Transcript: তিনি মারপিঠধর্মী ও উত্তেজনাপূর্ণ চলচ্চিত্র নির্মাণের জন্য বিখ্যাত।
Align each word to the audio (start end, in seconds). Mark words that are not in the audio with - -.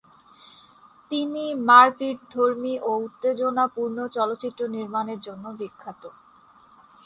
তিনি 1.11 1.43
মারপিঠধর্মী 1.67 2.73
ও 2.81 2.91
উত্তেজনাপূর্ণ 3.05 3.97
চলচ্চিত্র 4.15 4.61
নির্মাণের 4.75 5.19
জন্য 5.19 5.45
বিখ্যাত। 5.59 6.03